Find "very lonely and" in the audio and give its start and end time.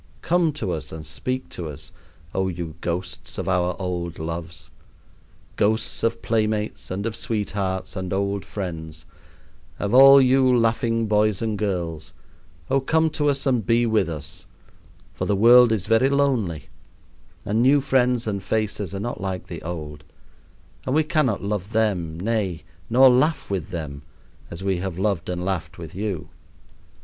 15.85-17.61